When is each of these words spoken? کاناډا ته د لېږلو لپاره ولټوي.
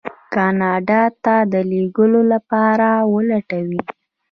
کاناډا 0.33 1.03
ته 1.23 1.35
د 1.51 1.53
لېږلو 1.71 2.21
لپاره 2.33 2.87
ولټوي. 3.13 3.81